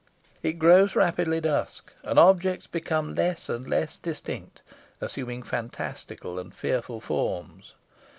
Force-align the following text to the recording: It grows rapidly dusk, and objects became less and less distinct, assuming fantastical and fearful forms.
It 0.41 0.53
grows 0.53 0.95
rapidly 0.95 1.41
dusk, 1.41 1.93
and 2.01 2.17
objects 2.17 2.65
became 2.65 3.13
less 3.13 3.49
and 3.49 3.69
less 3.69 3.99
distinct, 3.99 4.63
assuming 4.99 5.43
fantastical 5.43 6.39
and 6.39 6.51
fearful 6.55 6.99
forms. 6.99 7.75